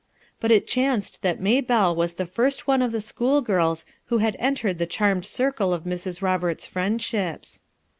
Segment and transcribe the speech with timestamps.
[0.39, 4.35] But it chanced that Maybelle was the first one of the school girls who had
[4.39, 6.23] entered the charmed circle of Mrs.
[6.23, 7.61] Roberts's friendships.